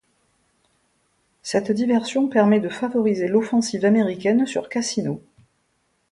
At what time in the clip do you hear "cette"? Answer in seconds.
1.43-1.71